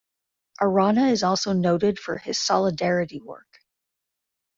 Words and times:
Arana 0.59 1.09
is 1.09 1.21
also 1.21 1.53
noted 1.53 1.99
for 1.99 2.17
his 2.17 2.39
solidarity 2.39 3.21
work. 3.21 3.59